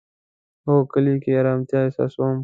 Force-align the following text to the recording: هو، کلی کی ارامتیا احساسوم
هو، 0.65 0.75
کلی 0.93 1.13
کی 1.23 1.31
ارامتیا 1.41 1.79
احساسوم 1.83 2.37